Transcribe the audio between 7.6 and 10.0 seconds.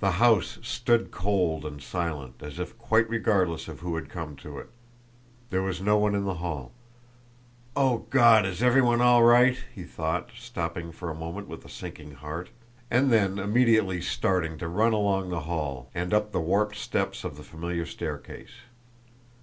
"Oh God! Is everyone all right?" he